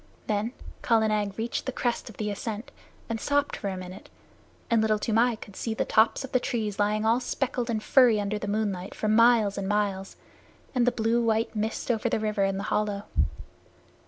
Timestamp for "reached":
1.37-1.67